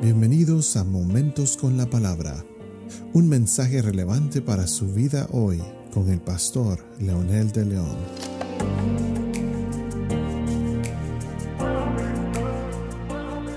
Bienvenidos 0.00 0.76
a 0.76 0.84
Momentos 0.84 1.56
con 1.56 1.76
la 1.76 1.90
Palabra, 1.90 2.44
un 3.14 3.28
mensaje 3.28 3.82
relevante 3.82 4.40
para 4.40 4.68
su 4.68 4.86
vida 4.94 5.28
hoy 5.32 5.60
con 5.92 6.08
el 6.08 6.20
pastor 6.20 6.78
Leonel 7.00 7.50
de 7.50 7.64
León. 7.64 7.96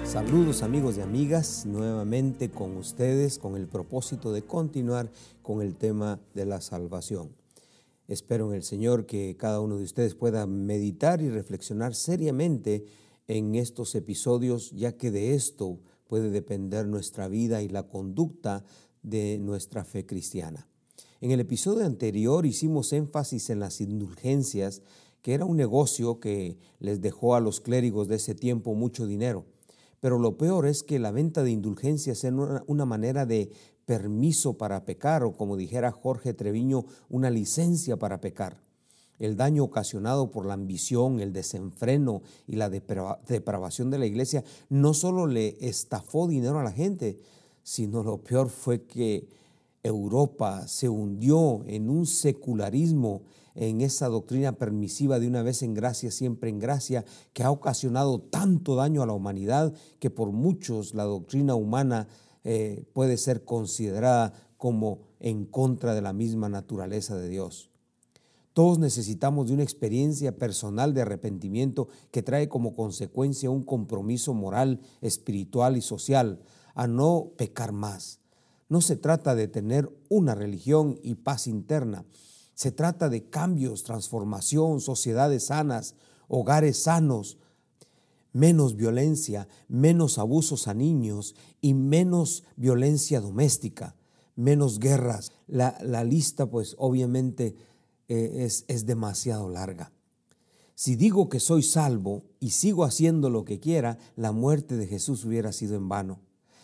Saludos 0.04 0.64
amigos 0.64 0.98
y 0.98 1.02
amigas, 1.02 1.68
nuevamente 1.68 2.50
con 2.50 2.76
ustedes 2.76 3.38
con 3.38 3.56
el 3.56 3.68
propósito 3.68 4.34
de 4.34 4.42
continuar 4.42 5.12
con 5.44 5.62
el 5.62 5.76
tema 5.76 6.20
de 6.34 6.48
la 6.48 6.60
salvación. 6.60 7.36
Espero 8.08 8.50
en 8.50 8.56
el 8.56 8.64
Señor 8.64 9.06
que 9.06 9.38
cada 9.38 9.60
uno 9.60 9.78
de 9.78 9.84
ustedes 9.84 10.16
pueda 10.16 10.48
meditar 10.48 11.22
y 11.22 11.30
reflexionar 11.30 11.94
seriamente 11.94 12.86
en 13.28 13.54
estos 13.54 13.94
episodios, 13.94 14.72
ya 14.72 14.98
que 14.98 15.12
de 15.12 15.36
esto 15.36 15.78
puede 16.12 16.30
depender 16.30 16.86
nuestra 16.88 17.30
vida 17.30 17.62
y 17.62 17.70
la 17.70 17.84
conducta 17.84 18.66
de 19.02 19.40
nuestra 19.40 19.86
fe 19.86 20.06
cristiana. 20.06 20.68
En 21.22 21.32
el 21.32 21.40
episodio 21.40 21.86
anterior 21.86 22.46
hicimos 22.46 22.92
énfasis 22.92 23.50
en 23.50 23.62
las 23.62 23.80
indulgencias, 23.80 24.82
que 25.22 25.34
era 25.34 25.46
un 25.46 25.56
negocio 25.56 26.20
que 26.20 26.58
les 26.80 27.00
dejó 27.00 27.36
a 27.36 27.40
los 27.40 27.62
clérigos 27.62 28.10
de 28.10 28.18
ese 28.18 28.36
tiempo 28.36 28.76
mucho 28.76 29.08
dinero. 29.08 29.46
Pero 30.02 30.20
lo 30.20 30.38
peor 30.38 30.68
es 30.68 30.84
que 30.84 31.00
la 31.00 31.12
venta 31.12 31.44
de 31.44 31.52
indulgencias 31.52 32.26
una, 32.26 32.62
una 32.68 32.84
manera 32.84 33.26
de 33.26 33.50
permiso 33.86 34.58
para 34.58 34.84
pecar 34.84 35.24
o 35.24 35.38
como 35.38 35.56
dijera 35.56 35.94
Jorge 35.94 36.34
Treviño, 36.34 36.84
una 37.08 37.30
licencia 37.30 37.96
para 37.96 38.20
pecar 38.20 38.60
el 39.22 39.38
daño 39.38 39.64
ocasionado 39.64 40.32
por 40.32 40.48
la 40.48 40.56
ambición, 40.56 41.20
el 41.20 41.32
desenfreno 41.32 42.24
y 42.48 42.56
la 42.56 42.70
depravación 42.70 43.92
de 43.92 44.00
la 44.00 44.08
iglesia, 44.08 44.44
no 44.70 44.96
solo 44.96 45.28
le 45.28 45.58
estafó 45.62 46.28
dinero 46.28 46.60
a 46.60 46.64
la 46.64 46.72
gente, 46.72 47.20
sino 47.62 48.02
lo 48.02 48.18
peor 48.24 48.50
fue 48.50 48.84
que 48.84 49.30
Europa 49.84 50.68
se 50.68 50.90
hundió 50.90 51.64
en 51.68 51.92
un 51.92 52.08
secularismo, 52.08 53.22
en 53.54 53.82
esa 53.82 54.08
doctrina 54.08 54.54
permisiva 54.54 55.20
de 55.20 55.28
una 55.28 55.44
vez 55.44 55.62
en 55.62 55.76
gracia, 55.76 56.10
siempre 56.10 56.50
en 56.50 56.58
gracia, 56.58 57.06
que 57.34 57.44
ha 57.44 57.52
ocasionado 57.52 58.20
tanto 58.20 58.76
daño 58.76 59.04
a 59.04 59.06
la 59.06 59.14
humanidad 59.14 59.74
que 60.00 60.10
por 60.10 60.32
muchos 60.32 60.96
la 60.96 61.04
doctrina 61.04 61.54
humana 61.54 62.08
eh, 62.44 62.86
puede 62.94 63.18
ser 63.18 63.46
considerada 63.46 64.34
como 64.58 65.02
en 65.20 65.46
contra 65.46 65.94
de 65.94 66.02
la 66.02 66.14
misma 66.14 66.50
naturaleza 66.50 67.16
de 67.18 67.30
Dios. 67.30 67.71
Todos 68.54 68.80
necesitamos 68.80 69.48
de 69.48 69.54
una 69.54 69.64
experiencia 69.64 70.38
personal 70.38 70.94
de 70.94 71.02
arrepentimiento 71.02 71.88
que 72.12 72.22
trae 72.22 72.50
como 72.50 72.76
consecuencia 72.76 73.50
un 73.50 73.64
compromiso 73.64 74.34
moral, 74.34 74.82
espiritual 75.02 75.78
y 75.78 75.82
social 75.82 76.42
a 76.76 76.88
no 76.88 77.32
pecar 77.38 77.72
más. 77.72 78.20
No 78.68 78.82
se 78.82 78.96
trata 78.96 79.36
de 79.36 79.48
tener 79.48 79.90
una 80.10 80.36
religión 80.36 81.00
y 81.02 81.16
paz 81.16 81.48
interna. 81.48 82.06
Se 82.54 82.72
trata 82.72 83.10
de 83.10 83.30
cambios, 83.30 83.84
transformación, 83.84 84.82
sociedades 84.82 85.46
sanas, 85.46 85.96
hogares 86.28 86.84
sanos, 86.84 87.38
menos 88.34 88.76
violencia, 88.76 89.48
menos 89.68 90.18
abusos 90.18 90.68
a 90.68 90.74
niños 90.74 91.36
y 91.60 91.74
menos 91.74 92.44
violencia 92.56 93.20
doméstica, 93.20 93.96
menos 94.36 94.80
guerras. 94.80 95.32
La, 95.48 95.78
la 95.82 96.04
lista 96.04 96.50
pues 96.50 96.76
obviamente 96.78 97.56
eh, 98.12 98.44
es, 98.44 98.66
es 98.68 98.86
demasiado 98.86 99.48
larga. 99.48 99.94
Si 100.76 100.98
digo 100.98 101.30
que 101.30 101.40
soy 101.40 101.64
salvo 101.64 102.26
y 102.42 102.50
sigo 102.50 102.84
haciendo 102.84 103.30
lo 103.30 103.46
que 103.46 103.62
quiera, 103.62 104.00
la 104.18 104.34
muerte 104.34 104.76
de 104.76 104.86
Jesús 104.86 105.24
hubiera 105.24 105.54
sido 105.54 105.78
en 105.78 105.88
vano. 105.88 106.20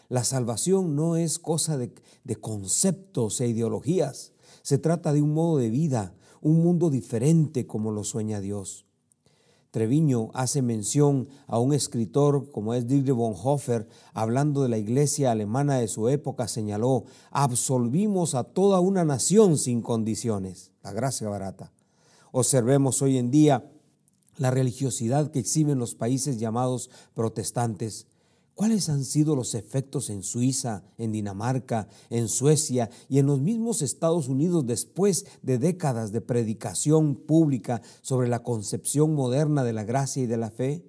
La 0.10 0.26
salvación 0.26 0.98
no 0.98 1.16
es 1.16 1.40
cosa 1.40 1.78
de, 1.78 1.94
de, 2.26 2.36
conceptos 2.36 3.40
e 3.40 3.48
ideologías. 3.48 4.34
Se 4.62 4.78
trata 4.78 5.14
de 5.14 5.22
un 5.22 5.34
modo 5.34 5.58
de 5.60 5.70
vida, 5.70 6.14
un 6.42 6.62
mundo 6.62 6.90
diferente 6.90 7.66
como 7.66 7.94
lo 7.94 8.04
sueña 8.04 8.42
Dios. 8.42 8.87
Treviño 9.72 10.30
hace 10.34 10.62
mención 10.62 11.28
a 11.46 11.60
un 11.60 11.74
escritor 11.74 12.52
como 12.52 12.74
es 12.74 12.88
Dietrich 12.88 13.16
Bonhoeffer, 13.16 13.88
hablando 14.14 14.64
de 14.64 14.70
la 14.70 14.78
iglesia 14.78 15.32
alemana 15.32 15.78
de 15.78 15.88
su 15.88 16.10
época, 16.10 16.48
señaló, 16.48 17.04
absolvimos 17.32 18.34
a 18.34 18.44
toda 18.44 18.80
una 18.80 19.04
nación 19.04 19.58
sin 19.58 19.82
condiciones, 19.82 20.72
la 20.84 20.94
gracia 20.94 21.28
barata. 21.30 21.74
Observemos 22.32 23.02
hoy 23.02 23.18
en 23.18 23.30
día 23.30 23.70
la 24.38 24.52
religiosidad 24.52 25.32
que 25.32 25.40
exhiben 25.40 25.80
los 25.80 25.96
países 25.96 26.40
llamados 26.40 26.90
protestantes 27.14 28.08
¿Cuáles 28.58 28.90
han 28.90 29.06
sido 29.06 29.36
los 29.36 29.54
efectos 29.54 30.10
en 30.10 30.24
Suiza, 30.24 30.84
en 30.98 31.12
Dinamarca, 31.12 31.88
en 32.10 32.28
Suecia 32.28 32.90
y 33.08 33.20
en 33.20 33.28
los 33.28 33.40
mismos 33.40 33.84
Estados 33.84 34.30
Unidos 34.30 34.66
después 34.66 35.28
de 35.44 35.60
décadas 35.60 36.12
de 36.12 36.22
predicación 36.22 37.14
pública 37.14 37.84
sobre 38.02 38.28
la 38.28 38.42
concepción 38.42 39.14
moderna 39.14 39.64
de 39.64 39.74
la 39.74 39.84
gracia 39.84 40.24
y 40.24 40.26
de 40.26 40.38
la 40.38 40.50
fe? 40.50 40.84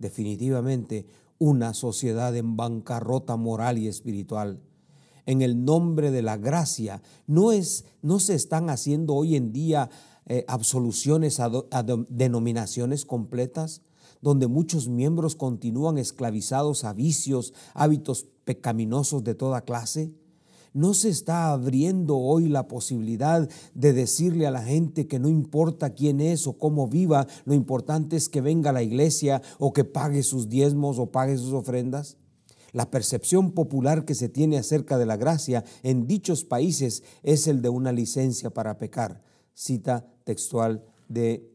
Definitivamente 0.00 1.06
una 1.38 1.74
sociedad 1.74 2.34
en 2.34 2.56
bancarrota 2.56 3.36
moral 3.36 3.78
y 3.78 3.86
espiritual. 3.86 4.60
En 5.26 5.42
el 5.42 5.64
nombre 5.64 6.10
de 6.10 6.22
la 6.22 6.36
gracia 6.36 7.02
no, 7.28 7.52
es, 7.52 7.84
no 8.02 8.18
se 8.18 8.34
están 8.34 8.68
haciendo 8.68 9.14
hoy 9.14 9.36
en 9.36 9.52
día 9.52 9.90
eh, 10.26 10.44
absoluciones 10.48 11.38
a 11.38 11.50
denominaciones 12.08 13.04
completas 13.04 13.82
donde 14.20 14.46
muchos 14.46 14.88
miembros 14.88 15.36
continúan 15.36 15.98
esclavizados 15.98 16.84
a 16.84 16.92
vicios, 16.92 17.54
hábitos 17.74 18.26
pecaminosos 18.44 19.24
de 19.24 19.34
toda 19.34 19.62
clase? 19.62 20.12
¿No 20.76 20.92
se 20.92 21.08
está 21.08 21.52
abriendo 21.52 22.18
hoy 22.18 22.50
la 22.50 22.68
posibilidad 22.68 23.48
de 23.72 23.92
decirle 23.94 24.46
a 24.46 24.50
la 24.50 24.62
gente 24.62 25.06
que 25.06 25.18
no 25.18 25.30
importa 25.30 25.94
quién 25.94 26.20
es 26.20 26.46
o 26.46 26.58
cómo 26.58 26.86
viva, 26.86 27.26
lo 27.46 27.54
importante 27.54 28.14
es 28.14 28.28
que 28.28 28.42
venga 28.42 28.68
a 28.68 28.72
la 28.74 28.82
iglesia 28.82 29.40
o 29.58 29.72
que 29.72 29.84
pague 29.84 30.22
sus 30.22 30.50
diezmos 30.50 30.98
o 30.98 31.10
pague 31.10 31.38
sus 31.38 31.54
ofrendas? 31.54 32.18
La 32.72 32.90
percepción 32.90 33.52
popular 33.52 34.04
que 34.04 34.14
se 34.14 34.28
tiene 34.28 34.58
acerca 34.58 34.98
de 34.98 35.06
la 35.06 35.16
gracia 35.16 35.64
en 35.82 36.06
dichos 36.06 36.44
países 36.44 37.02
es 37.22 37.46
el 37.46 37.62
de 37.62 37.70
una 37.70 37.90
licencia 37.90 38.50
para 38.50 38.76
pecar. 38.76 39.22
Cita 39.54 40.06
textual 40.24 40.84
de 41.08 41.50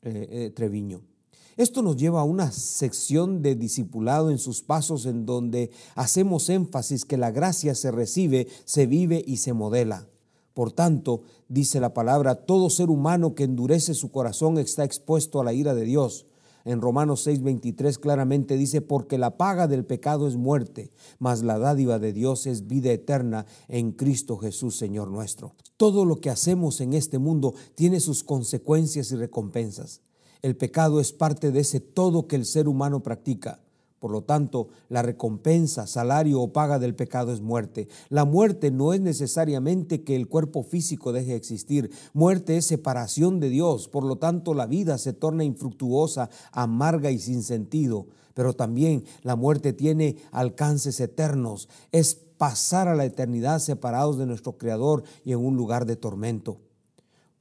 eh, 0.00 0.28
eh, 0.30 0.52
Treviño. 0.56 1.11
Esto 1.56 1.82
nos 1.82 1.96
lleva 1.96 2.20
a 2.20 2.24
una 2.24 2.50
sección 2.50 3.42
de 3.42 3.54
discipulado 3.54 4.30
en 4.30 4.38
sus 4.38 4.62
pasos 4.62 5.04
en 5.04 5.26
donde 5.26 5.70
hacemos 5.94 6.48
énfasis 6.48 7.04
que 7.04 7.18
la 7.18 7.30
gracia 7.30 7.74
se 7.74 7.90
recibe, 7.90 8.48
se 8.64 8.86
vive 8.86 9.22
y 9.26 9.36
se 9.36 9.52
modela. 9.52 10.08
Por 10.54 10.72
tanto, 10.72 11.22
dice 11.48 11.80
la 11.80 11.94
palabra, 11.94 12.34
todo 12.34 12.70
ser 12.70 12.90
humano 12.90 13.34
que 13.34 13.44
endurece 13.44 13.94
su 13.94 14.10
corazón 14.10 14.58
está 14.58 14.84
expuesto 14.84 15.40
a 15.40 15.44
la 15.44 15.52
ira 15.52 15.74
de 15.74 15.84
Dios. 15.84 16.26
En 16.64 16.80
Romanos 16.80 17.26
6:23 17.26 17.98
claramente 17.98 18.56
dice, 18.56 18.80
porque 18.80 19.18
la 19.18 19.36
paga 19.36 19.66
del 19.66 19.84
pecado 19.84 20.28
es 20.28 20.36
muerte, 20.36 20.92
mas 21.18 21.42
la 21.42 21.58
dádiva 21.58 21.98
de 21.98 22.12
Dios 22.12 22.46
es 22.46 22.66
vida 22.68 22.92
eterna 22.92 23.46
en 23.68 23.92
Cristo 23.92 24.36
Jesús, 24.36 24.76
Señor 24.76 25.08
nuestro. 25.08 25.54
Todo 25.76 26.04
lo 26.04 26.20
que 26.20 26.30
hacemos 26.30 26.80
en 26.80 26.92
este 26.92 27.18
mundo 27.18 27.54
tiene 27.74 27.98
sus 27.98 28.22
consecuencias 28.22 29.10
y 29.10 29.16
recompensas. 29.16 30.00
El 30.42 30.56
pecado 30.56 31.00
es 31.00 31.12
parte 31.12 31.52
de 31.52 31.60
ese 31.60 31.78
todo 31.78 32.26
que 32.26 32.34
el 32.34 32.44
ser 32.44 32.66
humano 32.66 33.02
practica. 33.02 33.60
Por 34.00 34.10
lo 34.10 34.22
tanto, 34.22 34.66
la 34.88 35.00
recompensa, 35.00 35.86
salario 35.86 36.40
o 36.40 36.52
paga 36.52 36.80
del 36.80 36.96
pecado 36.96 37.32
es 37.32 37.40
muerte. 37.40 37.86
La 38.08 38.24
muerte 38.24 38.72
no 38.72 38.92
es 38.92 39.00
necesariamente 39.00 40.02
que 40.02 40.16
el 40.16 40.26
cuerpo 40.26 40.64
físico 40.64 41.12
deje 41.12 41.30
de 41.30 41.36
existir. 41.36 41.92
Muerte 42.12 42.56
es 42.56 42.66
separación 42.66 43.38
de 43.38 43.48
Dios. 43.48 43.86
Por 43.86 44.02
lo 44.02 44.16
tanto, 44.16 44.54
la 44.54 44.66
vida 44.66 44.98
se 44.98 45.12
torna 45.12 45.44
infructuosa, 45.44 46.30
amarga 46.50 47.12
y 47.12 47.20
sin 47.20 47.44
sentido. 47.44 48.08
Pero 48.34 48.54
también 48.54 49.04
la 49.22 49.36
muerte 49.36 49.72
tiene 49.72 50.16
alcances 50.32 50.98
eternos. 50.98 51.68
Es 51.92 52.16
pasar 52.16 52.88
a 52.88 52.96
la 52.96 53.04
eternidad 53.04 53.60
separados 53.60 54.18
de 54.18 54.26
nuestro 54.26 54.58
Creador 54.58 55.04
y 55.24 55.30
en 55.30 55.38
un 55.38 55.56
lugar 55.56 55.86
de 55.86 55.94
tormento. 55.94 56.58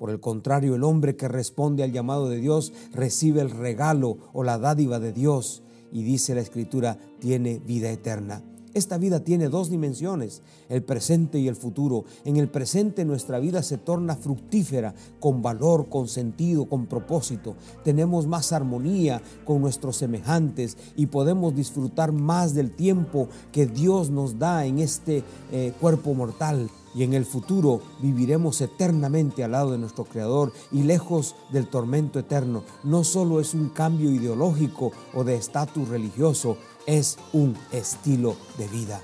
Por 0.01 0.09
el 0.09 0.19
contrario, 0.19 0.73
el 0.73 0.83
hombre 0.83 1.15
que 1.15 1.27
responde 1.27 1.83
al 1.83 1.91
llamado 1.91 2.27
de 2.27 2.37
Dios 2.37 2.73
recibe 2.91 3.39
el 3.39 3.51
regalo 3.51 4.17
o 4.33 4.43
la 4.43 4.57
dádiva 4.57 4.99
de 4.99 5.13
Dios 5.13 5.61
y 5.91 6.01
dice 6.01 6.33
la 6.33 6.41
escritura, 6.41 6.97
tiene 7.19 7.59
vida 7.59 7.91
eterna. 7.91 8.41
Esta 8.73 8.97
vida 8.97 9.19
tiene 9.19 9.47
dos 9.47 9.69
dimensiones, 9.69 10.41
el 10.69 10.81
presente 10.81 11.37
y 11.37 11.47
el 11.47 11.55
futuro. 11.55 12.05
En 12.25 12.37
el 12.37 12.49
presente 12.49 13.05
nuestra 13.05 13.37
vida 13.37 13.61
se 13.61 13.77
torna 13.77 14.15
fructífera, 14.15 14.95
con 15.19 15.43
valor, 15.43 15.87
con 15.87 16.07
sentido, 16.07 16.65
con 16.65 16.87
propósito. 16.87 17.55
Tenemos 17.83 18.25
más 18.25 18.53
armonía 18.53 19.21
con 19.45 19.61
nuestros 19.61 19.97
semejantes 19.97 20.77
y 20.95 21.05
podemos 21.05 21.53
disfrutar 21.53 22.11
más 22.11 22.55
del 22.55 22.71
tiempo 22.71 23.29
que 23.51 23.67
Dios 23.67 24.09
nos 24.09 24.39
da 24.39 24.65
en 24.65 24.79
este 24.79 25.23
eh, 25.51 25.73
cuerpo 25.79 26.15
mortal 26.15 26.71
y 26.93 27.03
en 27.03 27.13
el 27.13 27.25
futuro 27.25 27.81
viviremos 27.99 28.61
eternamente 28.61 29.43
al 29.43 29.51
lado 29.51 29.71
de 29.71 29.77
nuestro 29.77 30.05
Creador 30.05 30.51
y 30.71 30.83
lejos 30.83 31.35
del 31.49 31.67
tormento 31.67 32.19
eterno. 32.19 32.63
No 32.83 33.03
solo 33.03 33.39
es 33.39 33.53
un 33.53 33.69
cambio 33.69 34.11
ideológico 34.11 34.91
o 35.13 35.23
de 35.23 35.35
estatus 35.35 35.87
religioso, 35.87 36.57
es 36.85 37.17
un 37.33 37.55
estilo 37.71 38.35
de 38.57 38.67
vida. 38.67 39.01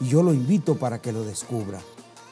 Y 0.00 0.08
yo 0.08 0.22
lo 0.22 0.32
invito 0.32 0.76
para 0.76 1.00
que 1.00 1.12
lo 1.12 1.24
descubra. 1.24 1.80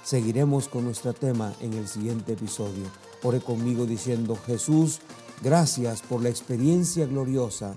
Seguiremos 0.04 0.68
con 0.68 0.84
nuestro 0.84 1.12
tema 1.12 1.52
en 1.60 1.74
el 1.74 1.86
siguiente 1.86 2.32
episodio. 2.32 2.84
Ore 3.22 3.40
conmigo 3.40 3.84
diciendo, 3.84 4.38
Jesús, 4.46 5.00
gracias 5.42 6.02
por 6.02 6.22
la 6.22 6.30
experiencia 6.30 7.06
gloriosa 7.06 7.76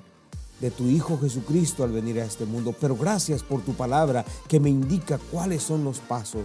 de 0.62 0.72
tu 0.72 0.86
Hijo 0.86 1.20
Jesucristo 1.20 1.84
al 1.84 1.92
venir 1.92 2.22
a 2.22 2.26
este 2.26 2.46
mundo, 2.46 2.74
pero 2.80 2.96
gracias 2.96 3.44
por 3.44 3.62
tu 3.62 3.74
palabra 3.74 4.24
que 4.48 4.60
me 4.60 4.70
indica 4.70 5.20
cuáles 5.32 5.64
son 5.64 5.84
los 5.84 6.00
pasos. 6.00 6.44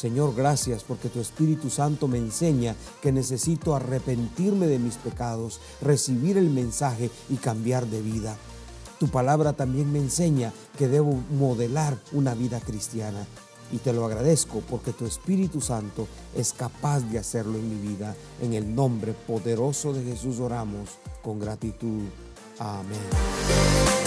Señor, 0.00 0.34
gracias 0.34 0.82
porque 0.82 1.10
tu 1.10 1.20
Espíritu 1.20 1.68
Santo 1.68 2.08
me 2.08 2.16
enseña 2.16 2.74
que 3.02 3.12
necesito 3.12 3.76
arrepentirme 3.76 4.66
de 4.66 4.78
mis 4.78 4.94
pecados, 4.94 5.60
recibir 5.82 6.38
el 6.38 6.48
mensaje 6.48 7.10
y 7.28 7.36
cambiar 7.36 7.84
de 7.84 8.00
vida. 8.00 8.34
Tu 8.98 9.08
palabra 9.08 9.52
también 9.52 9.92
me 9.92 9.98
enseña 9.98 10.54
que 10.78 10.88
debo 10.88 11.20
modelar 11.38 11.98
una 12.12 12.32
vida 12.32 12.60
cristiana. 12.60 13.26
Y 13.72 13.76
te 13.76 13.92
lo 13.92 14.06
agradezco 14.06 14.62
porque 14.70 14.94
tu 14.94 15.04
Espíritu 15.04 15.60
Santo 15.60 16.08
es 16.34 16.54
capaz 16.54 17.00
de 17.00 17.18
hacerlo 17.18 17.58
en 17.58 17.68
mi 17.68 17.88
vida. 17.88 18.16
En 18.40 18.54
el 18.54 18.74
nombre 18.74 19.12
poderoso 19.12 19.92
de 19.92 20.02
Jesús 20.02 20.40
oramos 20.40 20.88
con 21.22 21.38
gratitud. 21.38 22.04
Amén. 22.58 23.99